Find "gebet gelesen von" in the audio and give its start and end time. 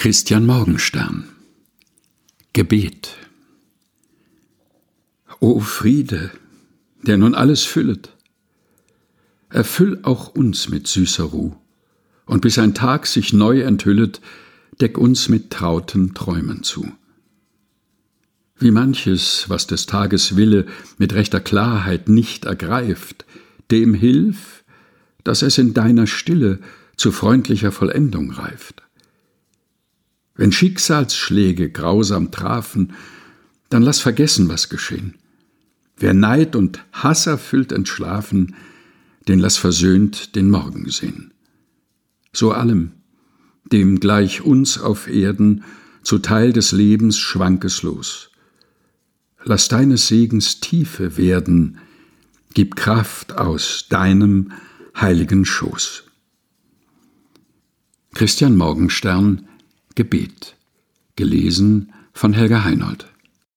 59.98-62.32